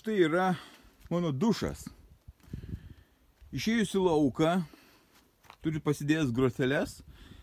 Štai 0.00 0.22
yra 0.24 0.54
mano 1.12 1.28
dušas. 1.28 1.82
Išėjus 3.52 3.90
į 3.98 4.00
lauką, 4.00 4.52
turiu 5.60 5.82
pasidėjęs 5.84 6.30
groteles, 6.32 6.94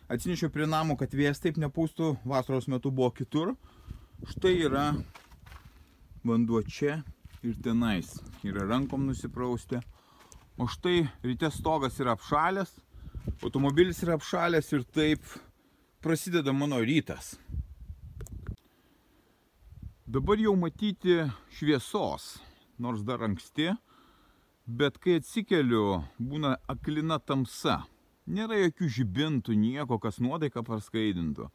atsinešiau 0.10 0.50
prie 0.50 0.66
namo, 0.66 0.96
kad 0.98 1.14
vėjas 1.14 1.44
taip 1.44 1.60
nepūstų, 1.62 2.16
vasaros 2.26 2.66
metu 2.66 2.90
buvo 2.90 3.12
kitur. 3.14 3.52
Štai 4.32 4.56
yra 4.66 4.88
vanduo 6.26 6.64
čia 6.66 7.04
ir 7.46 7.60
tenais. 7.62 8.16
Yra 8.42 8.66
rankom 8.66 9.05
nusiprausti. 9.05 9.84
O 10.58 10.66
štai 10.66 11.04
ryte 11.28 11.54
stogas 11.54 12.02
yra 12.02 12.18
apšalęs, 12.18 12.74
automobilis 13.44 14.02
yra 14.02 14.18
apšalęs 14.18 14.74
ir 14.74 14.90
taip 14.98 15.30
prasideda 16.02 16.58
mano 16.58 16.82
rytas. 16.82 17.36
Dabar 20.08 20.40
jau 20.40 20.55
matyti 20.55 21.20
šviesos, 21.52 22.38
nors 22.80 23.04
dar 23.08 23.24
anksti, 23.26 23.72
bet 24.68 24.98
kai 25.04 25.18
atsikeliu, 25.22 26.02
būna 26.20 26.58
aklina 26.70 27.20
tamsa. 27.20 27.84
Nėra 28.28 28.58
jokių 28.60 28.90
žibintų, 28.98 29.56
nieko, 29.56 30.00
kas 30.04 30.20
nuotaiką 30.20 30.64
praskaidintų. 30.68 31.48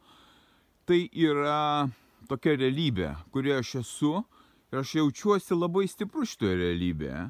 Tai 0.89 0.99
yra 1.13 1.89
tokia 2.27 2.55
realybė, 2.57 3.11
kurioje 3.31 3.59
aš 3.61 3.75
esu 3.83 4.13
ir 4.71 4.81
aš 4.81 4.95
jaučiuosi 4.97 5.55
labai 5.55 5.85
stiprus 5.91 6.33
šitoje 6.33 6.57
realybėje. 6.63 7.27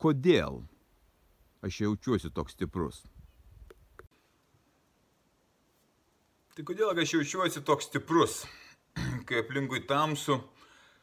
Kodėl 0.00 0.62
aš 1.66 1.82
jaučiuosi 1.84 2.32
toks 2.32 2.56
stiprus? 2.56 3.04
Tai 6.56 6.64
kodėl 6.64 6.96
aš 6.96 7.18
jaučiuosi 7.18 7.60
toks 7.68 7.90
stiprus, 7.90 8.40
kai 9.28 9.42
aplinkui 9.42 9.82
tamsu, 9.84 10.38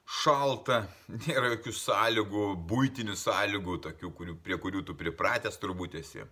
šalta, 0.06 0.84
nėra 1.26 1.54
jokių 1.56 1.73
sąlygų, 1.80 2.48
būtinių 2.70 3.18
sąlygų, 3.20 3.80
tokių, 3.88 4.14
kurių, 4.20 4.38
prie 4.44 4.59
kurių 4.62 4.84
tu 4.88 4.98
pripratęs 5.00 5.59
turbūt 5.62 6.00
esi. 6.02 6.26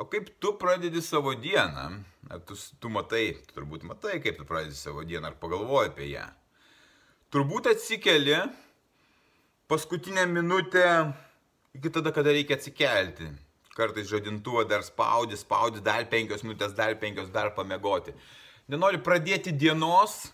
O 0.00 0.06
kaip 0.08 0.30
tu 0.40 0.54
pradedi 0.56 1.02
savo 1.02 1.34
dieną, 1.36 1.86
ar 2.30 2.42
tu, 2.48 2.56
tu 2.80 2.88
matai, 2.92 3.34
tu 3.44 3.56
turbūt 3.58 3.84
matai, 3.84 4.20
kaip 4.24 4.38
tu 4.38 4.46
pradedi 4.48 4.78
savo 4.78 5.02
dieną, 5.04 5.32
ar 5.32 5.36
pagalvoji 5.42 5.90
apie 5.90 6.06
ją. 6.12 6.24
Turbūt 7.30 7.68
atsikeli 7.70 8.38
paskutinę 9.70 10.24
minutę 10.26 11.12
iki 11.74 11.90
tada, 11.90 12.12
kada 12.12 12.32
reikia 12.34 12.56
atsikelti. 12.58 13.28
Kartais 13.76 14.08
žadintuvą 14.10 14.64
dar 14.68 14.82
spaudi, 14.82 15.36
spaudi 15.38 15.82
dar 15.84 16.02
penkios 16.10 16.42
minutės, 16.42 16.74
dar 16.74 16.96
penkios, 16.98 17.30
dar 17.30 17.52
pamėgoti. 17.54 18.14
Nenori 18.70 18.98
pradėti 19.02 19.52
dienos, 19.54 20.32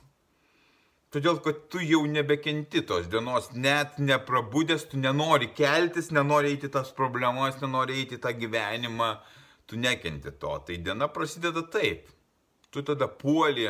Todėl, 1.14 1.38
kad 1.38 1.68
tu 1.70 1.78
jau 1.86 2.00
nebekenti 2.10 2.82
tos 2.86 3.06
dienos, 3.10 3.52
net 3.54 4.00
neprabudęs, 4.02 4.88
tu 4.90 4.98
nenori 4.98 5.52
keltis, 5.54 6.10
nenori 6.10 6.50
eiti 6.54 6.70
tas 6.72 6.90
problemas, 6.96 7.60
nenori 7.62 8.00
eiti 8.00 8.18
tą 8.22 8.32
gyvenimą, 8.34 9.12
tu 9.70 9.78
nekenti 9.78 10.34
to. 10.40 10.56
Tai 10.66 10.78
diena 10.82 11.06
prasideda 11.12 11.62
taip. 11.70 12.10
Tu 12.74 12.82
tada 12.82 13.06
puoli 13.06 13.68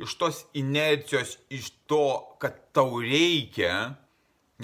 iš 0.00 0.16
tos 0.16 0.44
inercijos, 0.56 1.36
iš 1.52 1.68
to, 1.90 2.04
kad 2.40 2.56
tau 2.72 3.02
reikia, 3.04 3.98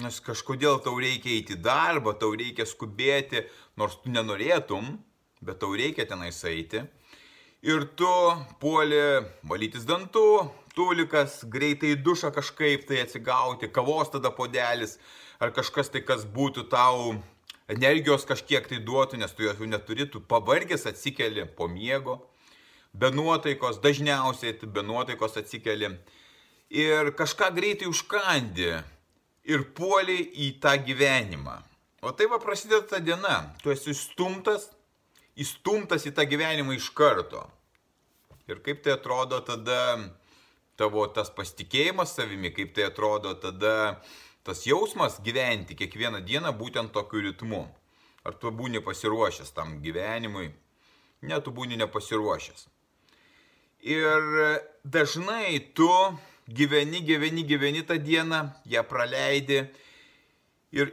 nes 0.01 0.21
kažkodėl 0.25 0.81
tau 0.85 0.97
reikia 1.01 1.35
eiti 1.37 1.53
į 1.53 1.61
darbą, 1.69 2.17
tau 2.17 2.33
reikia 2.37 2.65
skubėti, 2.65 3.45
nors 3.77 3.99
tu 4.01 4.13
nenorėtum, 4.13 4.95
bet 5.45 5.61
tau 5.61 5.77
reikia 5.77 6.09
tenais 6.09 6.41
eiti. 6.49 6.81
Ir 7.65 7.85
tu 7.97 8.09
puoli 8.61 9.01
valytis 9.45 9.85
dantų, 9.85 10.29
tulikas, 10.77 11.41
greitai 11.49 11.95
dušą 12.05 12.31
kažkaip 12.35 12.85
tai 12.89 13.01
atsigauti, 13.03 13.71
kavos 13.73 14.13
tada 14.13 14.31
podelis, 14.33 14.97
ar 15.41 15.51
kažkas 15.55 15.89
tai, 15.93 16.03
kas 16.05 16.25
būtų 16.37 16.67
tau 16.71 17.17
energijos 17.67 18.25
kažkiek 18.29 18.67
tai 18.69 18.79
duotų, 18.85 19.19
nes 19.21 19.33
tu 19.35 19.43
jos 19.43 19.59
jau 19.59 19.67
neturi, 19.67 20.07
tu 20.07 20.21
pavargęs 20.21 20.87
atsikeli 20.87 21.47
po 21.57 21.67
miego, 21.67 22.21
be 22.93 23.11
nuotaikos, 23.11 23.81
dažniausiai 23.83 24.55
tu 24.59 24.69
be 24.71 24.85
nuotaikos 24.85 25.37
atsikeli 25.41 25.91
ir 26.69 27.11
kažką 27.15 27.51
greitai 27.55 27.87
užkandi 27.87 28.71
ir 29.47 29.63
puoli 29.75 30.19
į 30.47 30.53
tą 30.63 30.75
gyvenimą. 30.83 31.57
O 32.03 32.11
tai 32.11 32.27
va 32.29 32.39
prasideda 32.39 32.85
ta 32.87 32.99
diena, 32.99 33.53
tu 33.63 33.71
esi 33.71 33.95
stumtas, 33.95 34.69
įstumtas 35.37 36.05
į 36.07 36.13
tą 36.17 36.27
gyvenimą 36.29 36.75
iš 36.75 36.91
karto. 36.95 37.47
Ir 38.47 38.61
kaip 38.63 38.83
tai 38.83 38.95
atrodo 38.95 39.39
tada 39.43 39.97
tavo 40.77 41.05
tas 41.13 41.31
pasitikėjimas 41.33 42.13
savimi, 42.17 42.53
kaip 42.53 42.73
tai 42.75 42.87
atrodo 42.91 43.33
tada 43.41 43.97
tas 44.47 44.63
jausmas 44.63 45.19
gyventi 45.25 45.75
kiekvieną 45.75 46.21
dieną 46.23 46.53
būtent 46.55 46.93
tokiu 46.95 47.25
ritmu. 47.25 47.65
Ar 48.27 48.35
tu 48.35 48.51
būni 48.51 48.79
pasiruošęs 48.83 49.53
tam 49.55 49.77
gyvenimui? 49.83 50.51
Ne, 51.27 51.39
tu 51.41 51.51
būni 51.51 51.79
nepasiruošęs. 51.79 52.67
Ir 53.87 54.23
dažnai 54.83 55.59
tu 55.75 55.89
gyveni, 56.47 57.01
gyveni, 57.07 57.43
gyveni 57.47 57.83
tą 57.87 57.97
dieną, 58.01 58.41
ją 58.67 58.83
praleidi 58.87 59.61
ir 60.75 60.91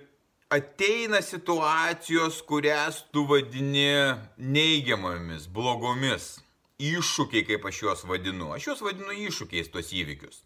ateina 0.50 1.21
situacijos, 1.23 2.41
kurias 2.47 3.03
tu 3.12 3.27
vadini 3.27 4.15
neigiamomis, 4.39 5.49
blogomis 5.50 6.37
iššūkiai, 6.83 7.45
kaip 7.49 7.65
aš 7.69 7.83
juos 7.83 8.05
vadinu. 8.09 8.53
Aš 8.55 8.69
juos 8.71 8.83
vadinu 8.85 9.15
iššūkiais 9.29 9.71
tuos 9.73 9.93
įvykius. 9.95 10.43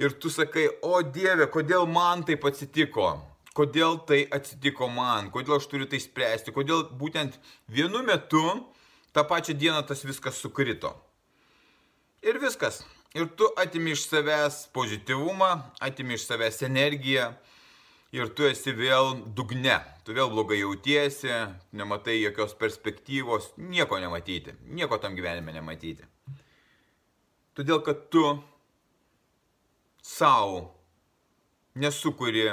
Ir 0.00 0.16
tu 0.18 0.30
sakai, 0.32 0.66
o 0.82 1.02
Dieve, 1.02 1.46
kodėl 1.46 1.86
man 1.86 2.24
taip 2.26 2.44
atsitiko? 2.48 3.12
Kodėl 3.54 4.00
tai 4.08 4.24
atsitiko 4.34 4.88
man? 4.90 5.30
Kodėl 5.30 5.60
aš 5.60 5.68
turiu 5.70 5.86
tai 5.86 6.00
spręsti? 6.02 6.54
Kodėl 6.54 6.88
būtent 6.98 7.36
vienu 7.70 8.02
metu 8.02 8.42
tą 9.14 9.22
pačią 9.22 9.54
dieną 9.54 9.84
tas 9.86 10.02
viskas 10.02 10.40
sukrito? 10.42 10.90
Ir 12.26 12.40
viskas. 12.42 12.82
Ir 13.14 13.28
tu 13.38 13.46
atimi 13.60 13.92
iš 13.94 14.08
savęs 14.08 14.64
pozityvumą, 14.74 15.52
atimi 15.78 16.16
iš 16.18 16.24
savęs 16.26 16.64
energiją, 16.66 17.28
ir 18.14 18.30
tu 18.36 18.46
esi 18.46 18.72
vėl 18.76 19.16
dugne, 19.34 19.80
tu 20.06 20.14
vėl 20.14 20.30
blogai 20.30 20.60
jautiesi, 20.60 21.32
nematai 21.74 22.20
jokios 22.20 22.54
perspektyvos, 22.58 23.50
nieko 23.58 23.98
nematyti, 23.98 24.54
nieko 24.70 25.00
tam 25.02 25.16
gyvenime 25.18 25.54
nematyti. 25.56 26.06
Todėl, 27.54 27.82
kad 27.86 28.06
tu 28.14 28.22
savo 30.02 30.62
nesukuri 31.78 32.46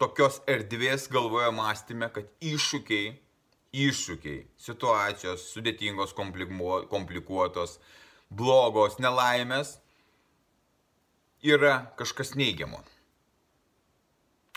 tokios 0.00 0.40
erdvės 0.48 1.08
galvoje 1.12 1.50
mąstymė, 1.56 2.10
kad 2.12 2.28
iššūkiai, 2.44 3.10
iššūkiai, 3.72 4.44
situacijos 4.60 5.48
sudėtingos, 5.54 6.12
komplikuotos, 6.92 7.78
blogos, 8.28 9.00
nelaimės 9.00 9.78
yra 11.44 11.92
kažkas 11.96 12.34
neigiamo. 12.36 12.82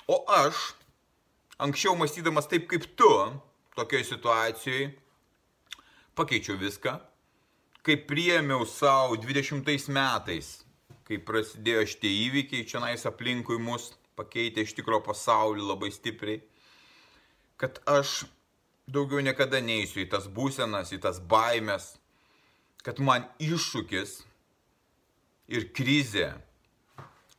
O 0.07 0.19
aš, 0.27 0.73
anksčiau 1.63 1.95
mąstydamas 1.95 2.49
taip 2.51 2.67
kaip 2.67 2.85
tu, 2.99 3.09
tokioje 3.75 4.03
situacijoje, 4.09 4.91
pakeičiau 6.15 6.57
viską, 6.59 6.97
kai 7.83 7.95
priemiau 8.09 8.65
savo 8.67 9.15
20 9.15 9.63
metais, 9.95 10.49
kai 11.07 11.21
prasidėjo 11.23 11.85
šitie 11.87 12.11
įvykiai 12.27 12.67
čia 12.67 12.83
nais 12.83 13.07
aplinkui 13.07 13.59
mus, 13.63 13.93
pakeitė 14.19 14.67
iš 14.67 14.75
tikro 14.75 14.99
pasaulį 15.03 15.63
labai 15.71 15.91
stipriai, 15.95 16.41
kad 17.57 17.79
aš 17.87 18.25
daugiau 18.91 19.23
niekada 19.23 19.63
neįsiu 19.63 20.03
į 20.03 20.09
tas 20.11 20.27
būsenas, 20.27 20.91
į 20.91 20.99
tas 21.03 21.19
baimės, 21.19 21.93
kad 22.83 22.99
man 22.99 23.23
iššūkis 23.39 24.19
ir 25.47 25.71
krizė 25.71 26.33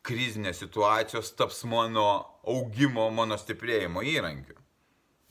krizinės 0.04 0.60
situacijos 0.60 1.32
taps 1.38 1.62
mano 1.68 2.06
augimo, 2.44 3.08
mano 3.10 3.38
stiprėjimo 3.40 4.04
įrankiu. 4.04 4.56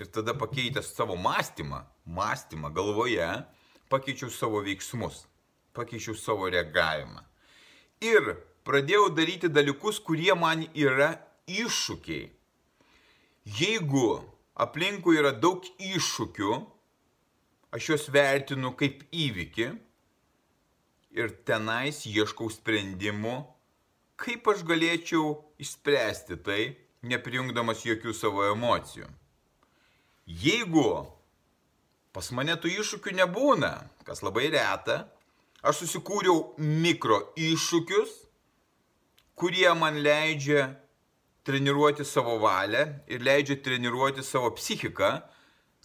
Ir 0.01 0.09
tada 0.09 0.33
pakeitęs 0.33 0.89
savo 0.95 1.15
mąstymą, 1.15 1.83
mąstymą 2.05 2.73
galvoje, 2.73 3.27
pakeičiau 3.93 4.31
savo 4.33 4.63
veiksmus, 4.65 5.27
pakeičiau 5.77 6.17
savo 6.17 6.49
reagavimą. 6.49 7.21
Ir 8.01 8.33
pradėjau 8.65 9.11
daryti 9.13 9.51
dalykus, 9.53 10.01
kurie 10.01 10.33
man 10.35 10.65
yra 10.73 11.13
iššūkiai. 11.47 12.31
Jeigu 13.59 14.09
aplinkui 14.55 15.19
yra 15.19 15.33
daug 15.35 15.65
iššūkių, 15.77 16.51
aš 17.75 17.89
juos 17.89 18.09
vertinu 18.13 18.73
kaip 18.79 19.03
įvykį 19.11 19.67
ir 21.19 21.33
tenais 21.45 22.03
ieškau 22.09 22.49
sprendimų, 22.53 23.35
kaip 24.23 24.47
aš 24.47 24.63
galėčiau 24.67 25.35
išspręsti 25.59 26.39
tai, 26.45 26.61
neprijungdamas 27.03 27.83
jokių 27.83 28.13
savo 28.15 28.45
emocijų. 28.53 29.09
Jeigu 30.23 30.87
pas 32.15 32.29
mane 32.31 32.55
tų 32.55 32.71
iššūkių 32.79 33.15
nebūna, 33.17 33.73
kas 34.07 34.23
labai 34.23 34.47
reta, 34.53 35.03
aš 35.65 35.83
susikūriau 35.83 36.53
mikro 36.57 37.19
iššūkius, 37.35 38.13
kurie 39.35 39.67
man 39.75 39.99
leidžia 40.05 40.69
treniruoti 41.43 42.05
savo 42.07 42.37
valią 42.39 42.85
ir 43.11 43.25
leidžia 43.25 43.59
treniruoti 43.65 44.23
savo 44.23 44.53
psichiką, 44.55 45.17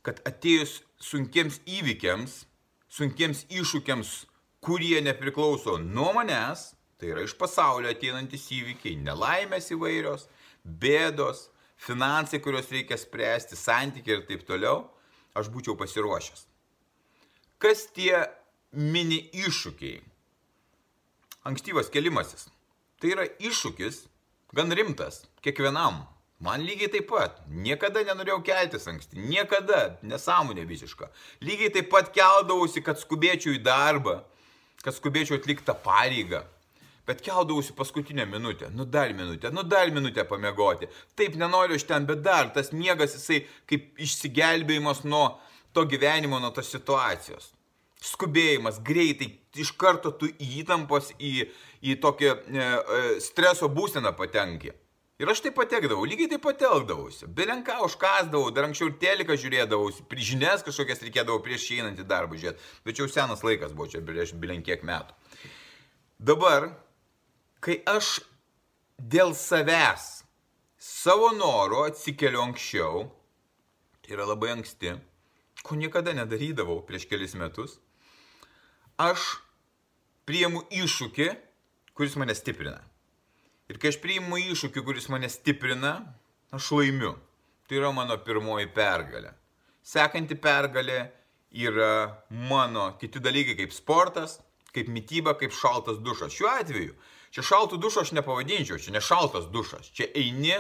kad 0.07 0.23
atėjus 0.29 0.79
sunkiems 1.03 1.59
įvykiams, 1.67 2.45
sunkiems 2.93 3.47
iššūkiams, 3.51 4.13
kurie 4.63 5.01
nepriklauso 5.03 5.79
nuo 5.83 6.13
manęs, 6.15 6.78
tai 6.99 7.13
yra 7.13 7.23
iš 7.23 7.37
pasaulio 7.39 7.91
ateinantis 7.93 8.49
įvykiai, 8.55 8.99
nelaimės 9.07 9.71
įvairios, 9.75 10.27
bėdos, 10.83 11.47
finansai, 11.79 12.41
kuriuos 12.43 12.71
reikia 12.75 12.99
spręsti, 12.99 13.57
santykiai 13.59 14.19
ir 14.19 14.27
taip 14.27 14.45
toliau, 14.49 14.83
aš 15.39 15.51
būčiau 15.55 15.79
pasiruošęs. 15.79 16.45
Kas 17.63 17.87
tie 17.95 18.27
mini 18.75 19.23
iššūkiai? 19.35 20.03
Ankstyvas 21.49 21.91
kelimasis. 21.95 22.49
Tai 22.99 23.15
yra 23.15 23.25
iššūkis, 23.39 24.03
gan 24.55 24.75
rimtas, 24.75 25.23
kiekvienam. 25.43 26.03
Man 26.43 26.63
lygiai 26.63 26.91
taip 26.93 27.09
pat. 27.11 27.41
Niekada 27.51 28.05
nenorėjau 28.07 28.43
keltis 28.47 28.87
anksti. 28.91 29.19
Niekada. 29.19 29.97
Nesąmonė 30.07 30.67
visiška. 30.71 31.09
Lygiai 31.43 31.73
taip 31.75 31.89
pat 31.91 32.13
keldavausi, 32.15 32.83
kad 32.87 33.01
skubėčiau 33.01 33.57
į 33.57 33.63
darbą, 33.67 34.21
kad 34.85 34.95
skubėčiau 34.95 35.39
atlikti 35.41 35.67
tą 35.67 35.75
pareigą 35.83 36.45
bet 37.09 37.23
keldavausi 37.25 37.73
paskutinę 37.73 38.27
minutę, 38.29 38.71
nu 38.77 38.85
dar 38.85 39.15
minutę, 39.15 39.51
nu 39.51 39.63
dar 39.63 39.93
minutę 39.93 40.25
pamiegoti. 40.25 40.87
Taip 41.17 41.37
nenoriu 41.41 41.79
aš 41.81 41.87
ten, 41.89 42.07
bet 42.07 42.21
dar 42.23 42.51
tas 42.53 42.73
miegas 42.73 43.17
jisai 43.17 43.45
kaip 43.69 44.03
išsigelbėjimas 44.05 45.05
nuo 45.09 45.39
to 45.73 45.87
gyvenimo, 45.89 46.41
nuo 46.43 46.53
tos 46.53 46.69
situacijos. 46.75 47.55
Skubėjimas, 47.99 48.83
greitai, 48.85 49.33
iš 49.59 49.73
karto 49.81 50.13
tu 50.15 50.29
įtampos 50.39 51.11
į, 51.19 51.49
į 51.83 51.97
tokią 52.03 52.35
e, 52.37 52.67
e, 52.67 53.01
streso 53.25 53.67
būseną 53.73 54.13
patenki. 54.19 54.71
Ir 55.19 55.33
aš 55.33 55.41
taip 55.43 55.57
patekdavau, 55.59 56.05
lygiai 56.07 56.31
taip 56.31 56.45
patelkdavausi. 56.45 57.27
Belenką 57.35 57.81
užkasdavau, 57.89 58.53
dar 58.55 58.69
anksčiau 58.69 58.93
ir 58.93 59.01
teliką 59.03 59.35
žiūrėdavausi, 59.35 60.05
žinias 60.29 60.63
kažkokias 60.67 61.03
reikėdavo 61.03 61.41
prieš 61.43 61.65
einant 61.75 61.99
į 61.99 62.07
darbą 62.07 62.39
žiūrėti. 62.39 62.69
Bet 62.87 63.01
jau 63.01 63.09
senas 63.11 63.43
laikas 63.43 63.75
buvo, 63.75 63.89
čia 63.91 64.05
prieš 64.05 64.37
belenkiek 64.39 64.85
metų. 64.87 65.17
Dabar 66.19 66.69
kai 67.65 67.81
aš 67.87 68.19
dėl 68.99 69.35
savęs, 69.37 70.07
savo 70.79 71.31
noro 71.37 71.85
atsikeliu 71.89 72.43
anksčiau, 72.43 73.07
tai 74.03 74.17
yra 74.17 74.27
labai 74.29 74.55
anksti, 74.57 74.95
ko 75.63 75.79
niekada 75.79 76.15
nedarydavau 76.17 76.81
prieš 76.87 77.09
kelis 77.11 77.35
metus, 77.39 77.79
aš 78.99 79.25
priimu 80.29 80.65
iššūkį, 80.71 81.29
kuris 81.99 82.17
mane 82.21 82.35
stiprina. 82.39 82.81
Ir 83.69 83.79
kai 83.81 83.93
aš 83.93 83.99
priimu 84.03 84.39
iššūkį, 84.41 84.85
kuris 84.87 85.09
mane 85.13 85.29
stiprina, 85.33 85.99
aš 86.55 86.71
laimiu. 86.79 87.17
Tai 87.69 87.77
yra 87.77 87.91
mano 87.93 88.17
pirmoji 88.25 88.71
pergalė. 88.73 89.35
Sekanti 89.85 90.39
pergalė 90.41 91.03
yra 91.53 92.25
mano 92.31 92.95
kiti 93.01 93.21
dalykai 93.21 93.59
kaip 93.59 93.75
sportas, 93.77 94.39
kaip 94.73 94.89
mytyba, 94.93 95.35
kaip 95.37 95.53
šaltas 95.53 96.01
dušas. 96.05 96.33
Šiuo 96.33 96.49
atveju 96.49 96.97
Čia 97.35 97.45
šaltų 97.45 97.79
dušo 97.83 98.05
aš 98.05 98.15
nepavadinčiau, 98.17 98.79
čia 98.81 98.95
ne 98.95 99.03
šaltas 99.05 99.49
dušas, 99.53 99.91
čia 99.93 100.09
eini 100.17 100.57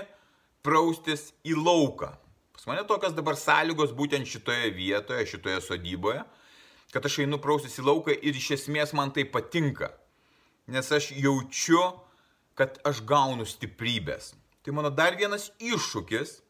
praustis 0.65 1.31
į 1.47 1.57
lauką. 1.57 2.11
Pas 2.57 2.67
mane 2.69 2.83
tokios 2.89 3.15
dabar 3.17 3.39
sąlygos 3.39 3.95
būtent 3.97 4.29
šitoje 4.29 4.73
vietoje, 4.77 5.29
šitoje 5.31 5.63
sodyboje, 5.65 6.25
kad 6.93 7.07
aš 7.07 7.21
einu 7.25 7.39
praustis 7.41 7.79
į 7.81 7.87
lauką 7.89 8.17
ir 8.17 8.37
iš 8.37 8.51
esmės 8.59 8.93
man 8.97 9.15
tai 9.15 9.25
patinka. 9.29 9.93
Nes 10.69 10.91
aš 10.93 11.13
jaučiu, 11.17 11.81
kad 12.59 12.77
aš 12.85 13.01
gaunu 13.09 13.47
stiprybės. 13.49 14.35
Tai 14.67 14.75
mano 14.77 14.91
dar 14.93 15.17
vienas 15.17 15.49
iššūkis, 15.63 16.41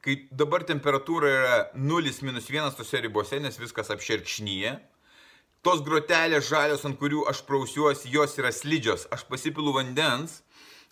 kai 0.00 0.20
dabar 0.30 0.62
temperatūra 0.64 1.32
yra 1.32 1.56
0-1 1.76 2.76
tose 2.78 3.00
ribose, 3.02 3.40
nes 3.42 3.58
viskas 3.60 3.90
apšerkšnyje 3.92 4.76
tos 5.66 5.82
grotelės 5.82 6.46
žalios, 6.46 6.84
ant 6.86 6.94
kurių 7.00 7.24
aš 7.26 7.42
prausiuosi, 7.48 8.12
jos 8.14 8.36
yra 8.38 8.52
slidžios. 8.54 9.08
Aš 9.10 9.24
pasipilu 9.26 9.72
vandens, 9.74 10.40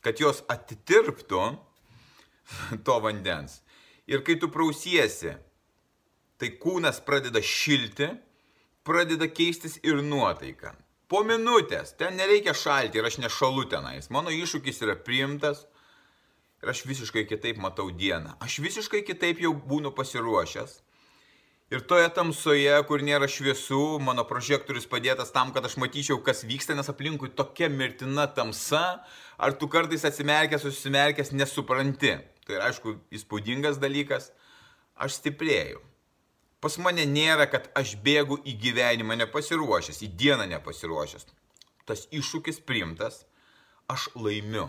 kad 0.02 0.18
jos 0.18 0.42
atitirptų 0.50 1.42
to 2.86 2.96
vandens. 3.04 3.60
Ir 4.10 4.24
kai 4.26 4.34
tu 4.40 4.50
prausiesi, 4.52 5.36
tai 6.42 6.50
kūnas 6.60 6.98
pradeda 7.06 7.38
šilti, 7.38 8.10
pradeda 8.84 9.30
keistis 9.30 9.78
ir 9.86 10.02
nuotaika. 10.02 10.74
Po 11.08 11.22
minutės, 11.22 11.94
ten 11.94 12.18
nereikia 12.18 12.56
šalti 12.58 12.98
ir 12.98 13.06
aš 13.06 13.20
nešalu 13.22 13.68
tenais. 13.70 14.10
Mano 14.10 14.32
iššūkis 14.34 14.82
yra 14.82 14.96
priimtas 14.98 15.62
ir 16.64 16.72
aš 16.72 16.82
visiškai 16.88 17.28
kitaip 17.30 17.60
matau 17.62 17.92
dieną. 17.94 18.34
Aš 18.42 18.58
visiškai 18.64 19.04
kitaip 19.06 19.44
jau 19.44 19.54
būnu 19.54 19.94
pasiruošęs. 19.94 20.80
Ir 21.72 21.80
toje 21.88 22.10
tamsoje, 22.12 22.74
kur 22.84 23.00
nėra 23.00 23.24
šviesų, 23.30 23.96
mano 24.04 24.26
prožektorius 24.28 24.84
padėtas 24.90 25.32
tam, 25.32 25.48
kad 25.54 25.64
aš 25.64 25.78
matyčiau, 25.80 26.18
kas 26.22 26.44
vyksta, 26.44 26.76
nes 26.76 26.90
aplinkui 26.92 27.30
tokia 27.32 27.70
mirtina 27.72 28.26
tamsa, 28.28 29.00
ar 29.40 29.56
tu 29.56 29.70
kartais 29.72 30.04
atsimerkęs, 30.04 30.66
susimerkęs, 30.66 31.32
nesupranti. 31.32 32.18
Tai 32.44 32.58
yra, 32.58 32.68
aišku, 32.68 32.98
įspūdingas 33.16 33.80
dalykas. 33.80 34.28
Aš 35.00 35.16
stiprėjau. 35.22 35.80
Pas 36.60 36.76
mane 36.80 37.08
nėra, 37.08 37.48
kad 37.48 37.66
aš 37.76 37.96
bėgu 38.04 38.38
į 38.44 38.54
gyvenimą 38.60 39.16
nepasiruošęs, 39.24 40.04
į 40.04 40.12
dieną 40.20 40.46
nepasiruošęs. 40.52 41.26
Tas 41.88 42.06
iššūkis 42.12 42.60
priimtas, 42.68 43.24
aš 43.88 44.10
laimiu. 44.16 44.68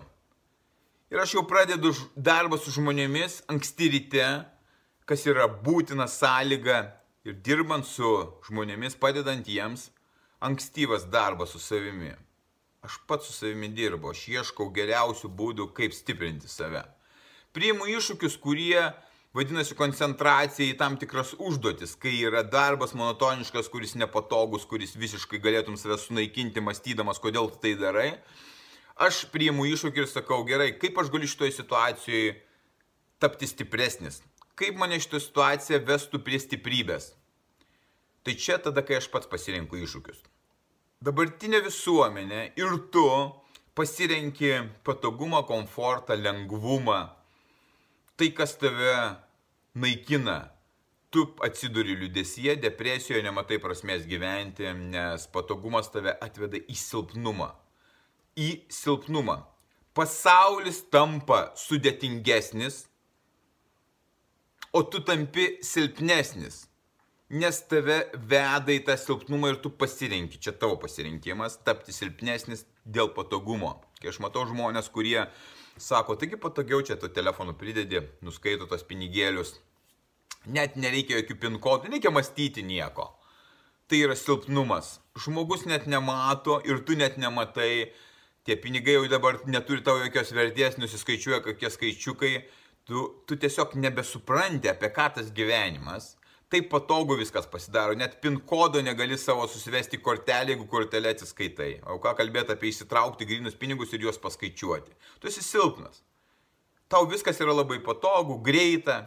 Ir 1.11 1.21
aš 1.21 1.37
jau 1.37 1.45
pradedu 1.47 1.93
darbą 2.15 2.57
su 2.59 2.73
žmonėmis 2.75 3.43
anksti 3.51 3.91
ryte, 3.93 4.27
kas 5.05 5.25
yra 5.29 5.45
būtina 5.47 6.07
sąlyga 6.09 6.79
ir 7.25 7.38
dirbant 7.45 7.85
su 7.85 8.12
žmonėmis, 8.47 8.97
padedant 8.97 9.47
jiems, 9.50 9.89
ankstyvas 10.41 11.07
darbas 11.13 11.53
su 11.53 11.62
savimi. 11.62 12.13
Aš 12.85 13.00
pats 13.09 13.29
su 13.29 13.33
savimi 13.33 13.71
dirbu, 13.74 14.12
aš 14.13 14.27
ieškau 14.29 14.69
geriausių 14.74 15.31
būdų, 15.39 15.71
kaip 15.77 15.93
stiprinti 15.93 16.50
save. 16.50 16.83
Priimu 17.55 17.88
iššūkius, 17.89 18.35
kurie 18.41 18.81
vadinasi 19.35 19.77
koncentracija 19.77 20.69
į 20.69 20.77
tam 20.79 20.97
tikras 21.01 21.33
užduotis, 21.38 21.95
kai 22.00 22.13
yra 22.27 22.43
darbas 22.43 22.93
monotoniškas, 22.97 23.69
kuris 23.74 23.95
nepatogus, 24.00 24.67
kuris 24.69 24.93
visiškai 25.00 25.41
galėtum 25.43 25.79
save 25.79 25.97
sunaikinti, 26.01 26.63
mąstydamas, 26.63 27.21
kodėl 27.24 27.50
tu 27.53 27.62
tai 27.63 27.74
darai. 27.79 28.09
Aš 28.95 29.25
priimu 29.33 29.65
iššūkį 29.74 30.05
ir 30.05 30.12
sakau, 30.12 30.43
gerai, 30.47 30.69
kaip 30.79 30.97
aš 31.01 31.09
galiu 31.12 31.27
šitoje 31.27 31.57
situacijoje 31.57 32.35
tapti 33.19 33.50
stipresnis, 33.50 34.21
kaip 34.59 34.79
mane 34.79 35.00
šitą 35.01 35.19
situaciją 35.21 35.81
vestų 35.88 36.21
prie 36.25 36.39
stiprybės. 36.41 37.12
Tai 38.25 38.33
čia 38.41 38.57
tada, 38.57 38.81
kai 38.81 38.97
aš 38.97 39.09
pats 39.13 39.29
pasirinku 39.29 39.77
iššūkius. 39.77 40.24
Dabartinė 41.05 41.59
visuomenė 41.65 42.41
ir 42.57 42.71
tu 42.93 43.05
pasirenki 43.77 44.51
patogumą, 44.88 45.43
komfortą, 45.45 46.15
lengvumą. 46.17 47.01
Tai, 48.15 48.29
kas 48.33 48.55
tave 48.57 48.95
naikina. 49.75 50.39
Tu 51.12 51.21
atsiduri 51.45 51.93
liudesyje, 51.95 52.55
depresijoje, 52.59 53.21
nematai 53.24 53.59
prasmės 53.63 54.07
gyventi, 54.09 54.65
nes 54.95 55.27
patogumas 55.31 55.91
tave 55.93 56.15
atveda 56.24 56.59
į 56.59 56.75
silpnumą. 56.79 57.51
Į 58.35 58.50
silpnumą. 58.74 59.38
Pasaulis 59.95 60.81
tampa 60.91 61.53
sudėtingesnis, 61.55 62.81
o 64.75 64.84
tu 64.84 65.01
tampi 65.08 65.48
silpnesnis. 65.65 66.65
Nes 67.36 67.58
tave 67.65 68.03
veda 68.29 68.74
į 68.75 68.84
tą 68.86 68.94
silpnumą 69.01 69.53
ir 69.53 69.62
tu 69.63 69.72
pasirinki, 69.74 70.38
čia 70.38 70.53
tavo 70.53 70.75
pasirinkimas, 70.82 71.58
tapti 71.65 71.96
silpnesnis 71.96 72.67
dėl 72.86 73.10
patogumo. 73.15 73.79
Kai 73.98 74.12
aš 74.12 74.20
matau 74.22 74.44
žmonės, 74.46 74.91
kurie 74.94 75.24
sako, 75.82 76.20
taigi 76.22 76.38
patogiau 76.38 76.84
čia 76.86 77.00
tu 77.01 77.10
telefonu 77.10 77.55
pridedi, 77.58 78.03
nuskaito 78.22 78.70
tos 78.70 78.86
pinigėlius 78.86 79.55
Net 80.46 80.75
nereikia 80.77 81.20
jokių 81.20 81.38
pin 81.41 81.55
kodų, 81.62 81.89
nereikia 81.89 82.12
mąstyti 82.13 82.63
nieko. 82.65 83.10
Tai 83.89 84.01
yra 84.01 84.15
silpnumas. 84.17 85.00
Žmogus 85.17 85.65
net 85.70 85.88
nemato 85.89 86.60
ir 86.65 86.84
tu 86.86 86.98
net 86.98 87.17
nematai. 87.22 87.89
Tie 88.46 88.58
pinigai 88.62 89.00
jau 89.00 89.08
dabar 89.10 89.39
neturi 89.50 89.82
tavo 89.82 90.03
jokios 90.03 90.29
vertės, 90.38 90.77
nusiskaičiuoja 90.77 91.41
kokie 91.46 91.72
skaičiukai. 91.74 92.34
Tu, 92.85 93.01
tu 93.25 93.37
tiesiog 93.41 93.73
nebesupranti, 93.81 94.69
apie 94.69 94.91
ką 94.93 95.09
tas 95.17 95.31
gyvenimas. 95.33 96.13
Taip 96.53 96.67
patogu 96.69 97.15
viskas 97.17 97.47
pasidaro, 97.49 97.95
net 97.97 98.19
pin 98.21 98.37
kodo 98.45 98.81
negali 98.85 99.17
savo 99.17 99.47
susivesti 99.49 99.97
kortelį, 99.97 100.53
jeigu 100.53 100.67
kortelę 100.69 101.15
atsiskaitai. 101.15 101.71
O 101.89 101.97
ką 102.03 102.13
kalbėti 102.19 102.53
apie 102.53 102.69
įsitraukti 102.69 103.25
grinus 103.25 103.57
pinigus 103.57 103.95
ir 103.97 104.05
juos 104.05 104.21
paskaičiuoti. 104.21 104.93
Tu 105.19 105.31
esi 105.31 105.41
silpnas. 105.41 106.03
Tau 106.87 107.09
viskas 107.09 107.41
yra 107.41 107.55
labai 107.57 107.79
patogu, 107.81 108.37
greita, 108.45 108.99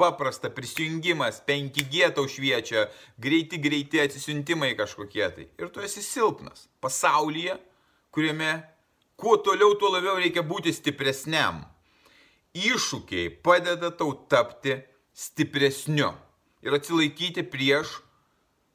paprasta 0.00 0.50
prisijungimas, 0.50 1.38
5G 1.46 2.10
tau 2.16 2.26
šviečia, 2.26 2.88
greiti, 3.22 3.62
greiti 3.62 4.02
atsisiuntimai 4.02 4.74
kažkokie 4.78 5.28
tai. 5.36 5.46
Ir 5.60 5.70
tu 5.70 5.84
esi 5.86 6.02
silpnas 6.02 6.66
pasaulyje, 6.82 7.54
kuriame 8.10 8.56
kuo 9.20 9.36
toliau, 9.38 9.76
tuo 9.78 9.92
labiau 9.94 10.18
reikia 10.18 10.42
būti 10.42 10.74
stipresniam. 10.74 11.62
Iššūkiai 12.56 13.30
padeda 13.44 13.92
tau 13.94 14.14
tapti 14.30 14.76
stipresniu 15.14 16.10
ir 16.64 16.76
atsilaikyti 16.76 17.44
prieš 17.46 18.00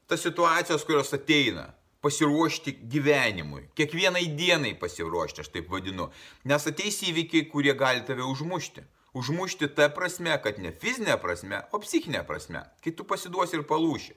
tas 0.06 0.22
situacijas, 0.22 0.84
kurios 0.86 1.12
ateina. 1.16 1.72
Pasiruošti 2.06 2.76
gyvenimui. 2.92 3.64
Kiekvienai 3.74 4.28
dienai 4.38 4.76
pasiruošti, 4.78 5.42
aš 5.42 5.48
taip 5.50 5.72
vadinu. 5.72 6.06
Nes 6.46 6.66
ateis 6.70 7.00
įvykiai, 7.02 7.48
kurie 7.50 7.72
gali 7.74 8.04
tave 8.06 8.22
užmušti 8.22 8.84
užmušti 9.16 9.68
tą 9.76 9.88
prasme, 9.96 10.34
kad 10.44 10.58
ne 10.60 10.72
fizinė 10.82 11.16
prasme, 11.22 11.62
o 11.72 11.80
psichinė 11.80 12.22
prasme, 12.28 12.62
kai 12.84 12.92
tu 12.96 13.06
pasiduosi 13.08 13.58
ir 13.58 13.64
palūši. 13.68 14.12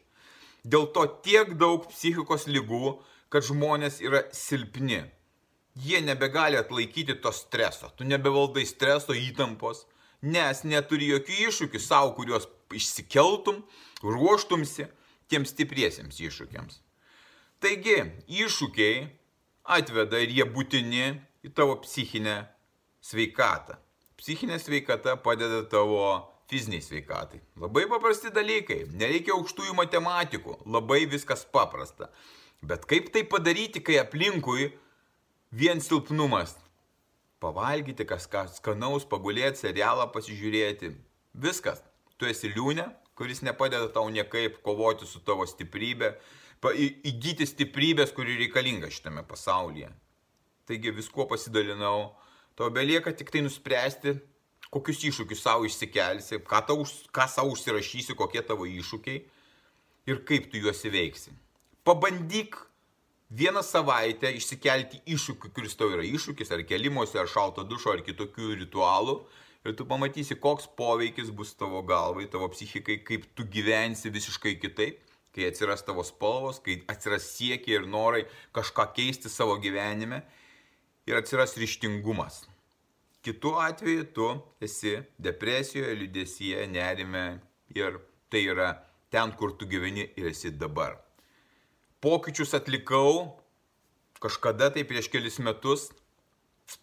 Dėl 0.67 0.89
to 0.95 1.05
tiek 1.23 1.53
daug 1.61 1.87
psichikos 1.87 2.47
lygų, 2.51 2.97
kad 3.31 3.45
žmonės 3.47 4.01
yra 4.03 4.25
silpni. 4.35 5.05
Jie 5.75 6.01
nebegali 6.01 6.57
atlaikyti 6.57 7.19
to 7.21 7.31
streso, 7.35 7.91
tu 7.95 8.07
nebevaldai 8.07 8.65
streso 8.67 9.15
įtampos, 9.15 9.85
nes 10.21 10.63
neturi 10.67 11.11
jokių 11.13 11.37
iššūkių 11.47 11.81
savo, 11.83 12.13
kuriuos 12.17 12.49
išsikeltum, 12.75 13.61
ruoštumsi 14.03 14.89
tiems 15.29 15.53
stipriesiems 15.53 16.19
iššūkiams. 16.19 16.81
Taigi, 17.63 17.99
iššūkiai 18.27 19.05
atveda 19.77 20.19
ir 20.23 20.33
jie 20.33 20.47
būtini 20.47 21.13
į 21.45 21.53
tavo 21.55 21.77
psichinę 21.83 22.41
sveikatą 23.05 23.77
psichinė 24.19 24.59
sveikata 24.59 25.15
padeda 25.23 25.63
tavo 25.71 26.03
fiziniai 26.51 26.83
sveikatai. 26.83 27.39
Labai 27.61 27.85
paprasti 27.91 28.33
dalykai, 28.35 28.81
nereikia 28.99 29.35
aukštųjų 29.37 29.75
matematikų, 29.77 30.59
labai 30.67 31.05
viskas 31.11 31.45
paprasta. 31.53 32.09
Bet 32.65 32.87
kaip 32.89 33.13
tai 33.13 33.23
padaryti, 33.23 33.83
kai 33.85 33.99
aplinkui 34.01 34.71
vien 35.51 35.81
silpnumas? 35.81 36.55
Pavalgyti 37.39 38.03
kažką 38.07 38.47
skanaus, 38.57 39.05
pagulėti, 39.07 39.63
serialą 39.63 40.09
pasižiūrėti. 40.13 40.91
Viskas. 41.33 41.83
Tu 42.19 42.27
esi 42.27 42.51
liūnė, 42.51 42.89
kuris 43.15 43.39
nepadeda 43.47 43.87
tau 43.95 44.09
niekaip 44.11 44.59
kovoti 44.65 45.07
su 45.07 45.21
tavo 45.23 45.45
stiprybė, 45.47 46.17
įgyti 46.67 47.47
stiprybės, 47.47 48.11
kuri 48.11 48.35
reikalinga 48.41 48.91
šitame 48.91 49.23
pasaulyje. 49.27 49.87
Taigi 50.67 50.91
viskuo 50.93 51.25
pasidalinau 51.31 52.09
Tau 52.59 52.67
belieka 52.75 53.13
tik 53.15 53.29
tai 53.31 53.39
nuspręsti, 53.39 54.17
kokius 54.67 55.05
iššūkius 55.07 55.39
savo 55.45 55.63
išsikelsi, 55.63 56.41
ką, 56.43 56.59
tau, 56.67 56.81
ką 57.15 57.27
savo 57.31 57.53
užsirašysi, 57.53 58.17
kokie 58.19 58.41
tavo 58.43 58.67
iššūkiai 58.67 59.21
ir 60.11 60.19
kaip 60.27 60.49
tu 60.51 60.59
juos 60.59 60.83
įveiksi. 60.83 61.31
Pabandyk 61.87 62.57
vieną 63.29 63.61
savaitę 63.65 64.31
išsikelti 64.33 65.01
iššūkį, 65.05 65.51
kuris 65.53 65.77
tau 65.77 65.91
yra 65.93 66.05
iššūkis, 66.05 66.51
ar 66.55 66.63
kelimuose, 66.65 67.19
ar 67.21 67.29
šalto 67.29 67.65
dušo, 67.67 67.93
ar 67.93 68.03
kitokių 68.05 68.55
ritualų. 68.63 69.19
Ir 69.67 69.75
tu 69.75 69.85
pamatysi, 69.85 70.37
koks 70.39 70.69
poveikis 70.79 71.29
bus 71.35 71.51
tavo 71.59 71.81
galvai, 71.83 72.29
tavo 72.31 72.47
psichikai, 72.53 73.01
kaip 73.05 73.27
tu 73.35 73.43
gyvensi 73.43 74.09
visiškai 74.09 74.55
kitaip, 74.61 75.01
kai 75.35 75.49
atsiras 75.49 75.83
tavo 75.85 76.03
spalvos, 76.07 76.61
kai 76.63 76.79
atsiras 76.89 77.27
siekiai 77.35 77.81
ir 77.81 77.89
norai 77.89 78.23
kažką 78.55 78.87
keisti 78.95 79.29
savo 79.29 79.59
gyvenime 79.61 80.23
ir 81.05 81.19
atsiras 81.19 81.57
ryštingumas. 81.59 82.45
Kitu 83.21 83.51
atveju 83.59 84.07
tu 84.15 84.29
esi 84.63 84.95
depresijoje, 85.19 85.91
liūdėsyje, 85.99 86.63
nerime 86.71 87.25
ir 87.75 87.99
tai 88.31 88.45
yra 88.47 88.71
ten, 89.11 89.35
kur 89.35 89.57
tu 89.59 89.67
gyveni 89.67 90.07
ir 90.15 90.31
esi 90.31 90.55
dabar. 90.55 90.95
Pokyčius 91.99 92.55
atlikau 92.55 93.39
kažkada 94.23 94.69
tai 94.71 94.85
prieš 94.87 95.09
kelis 95.11 95.39
metus, 95.43 95.89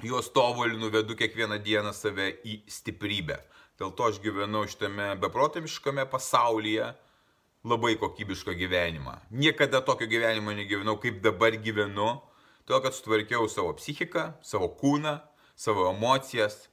juos 0.05 0.29
tobulinu, 0.33 0.91
vedu 0.93 1.17
kiekvieną 1.17 1.61
dieną 1.65 1.93
save 1.97 2.31
į 2.45 2.61
stiprybę. 2.69 3.39
Dėl 3.81 3.93
to 3.97 4.09
aš 4.09 4.21
gyvenu 4.25 4.65
šitame 4.69 5.15
beprotamiškame 5.21 6.07
pasaulyje 6.13 6.95
labai 7.67 7.97
kokybišką 8.01 8.55
gyvenimą. 8.57 9.19
Niekada 9.31 9.83
tokio 9.85 10.09
gyvenimo 10.09 10.55
negyvenau, 10.57 10.97
kaip 11.01 11.21
dabar 11.25 11.57
gyvenu 11.61 12.17
todėl 12.67 12.83
kad 12.83 12.97
sutvarkiau 12.97 13.47
savo 13.49 13.75
psichiką, 13.79 14.33
savo 14.43 14.69
kūną, 14.81 15.21
savo 15.57 15.87
emocijas 15.93 16.67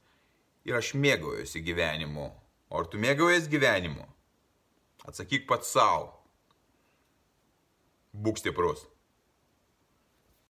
ir 0.66 0.76
aš 0.78 0.94
mėgaujuosi 0.98 1.62
gyvenimu. 1.64 2.28
O 2.70 2.80
ar 2.80 2.88
tu 2.90 2.98
mėgaujies 2.98 3.46
gyvenimu? 3.52 4.04
Atsakyk 5.06 5.46
pats 5.46 5.70
savo. 5.70 6.10
Būk 8.14 8.38
stiprus. 8.38 8.86